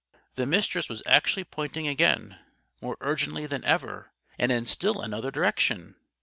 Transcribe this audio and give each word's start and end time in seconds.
The 0.33 0.47
Mistress 0.47 0.89
was 0.89 1.03
actually 1.05 1.43
pointing 1.43 1.87
again 1.87 2.39
more 2.81 2.97
urgently 3.01 3.45
than 3.45 3.63
ever 3.63 4.11
and 4.39 4.51
in 4.51 4.65
still 4.65 4.99
another 4.99 5.29
direction. 5.29 5.93